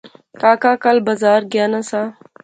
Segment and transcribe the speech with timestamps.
[0.41, 2.01] کاکا کل بزار گیا ناں سا